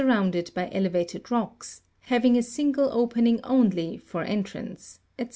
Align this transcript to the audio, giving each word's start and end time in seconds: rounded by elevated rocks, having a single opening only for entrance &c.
rounded 0.03 0.49
by 0.55 0.67
elevated 0.71 1.29
rocks, 1.29 1.83
having 1.99 2.35
a 2.35 2.41
single 2.41 2.89
opening 2.91 3.39
only 3.43 3.99
for 3.99 4.23
entrance 4.23 4.99
&c. 5.19 5.27